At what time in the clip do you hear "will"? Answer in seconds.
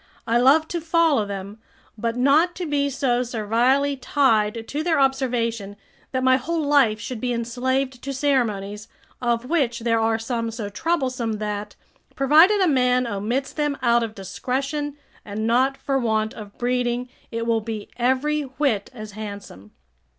17.45-17.61